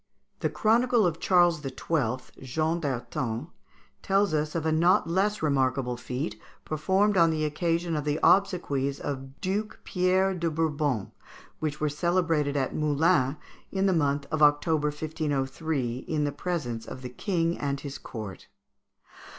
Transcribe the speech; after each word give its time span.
The 0.39 0.49
chronicler 0.49 1.07
of 1.07 1.19
Charles 1.19 1.61
XII., 1.61 2.41
Jean 2.41 2.79
d'Arton, 2.79 3.49
tells 4.01 4.33
us 4.33 4.55
of 4.55 4.65
a 4.65 4.71
not 4.71 5.07
less 5.07 5.43
remarkable 5.43 5.95
feat, 5.95 6.41
performed 6.65 7.17
on 7.17 7.29
the 7.29 7.45
occasion 7.45 7.95
of 7.95 8.03
the 8.03 8.19
obsequies 8.23 8.99
of 8.99 9.39
Duke 9.41 9.79
Pierre 9.83 10.33
de 10.33 10.49
Bourbon, 10.49 11.11
which 11.59 11.79
were 11.79 11.87
celebrated 11.87 12.57
at 12.57 12.73
Moulins, 12.73 13.35
in 13.71 13.85
the 13.85 13.93
month 13.93 14.25
of 14.31 14.41
October, 14.41 14.87
1503, 14.87 15.97
in 16.07 16.23
the 16.23 16.31
presence 16.31 16.87
of 16.87 17.03
the 17.03 17.09
king 17.09 17.59
and 17.59 17.77
the 17.77 17.99
court. 18.01 18.47